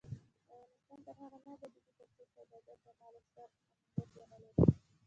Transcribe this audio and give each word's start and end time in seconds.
افغانستان 0.45 0.99
تر 1.05 1.13
هغو 1.21 1.37
نه 1.45 1.51
ابادیږي، 1.57 1.91
ترڅو 1.99 2.23
سوداګر 2.35 2.77
د 2.85 2.87
مال 2.99 3.13
او 3.19 3.25
سر 3.33 3.49
امنیت 3.53 4.09
ونلري. 4.19 4.51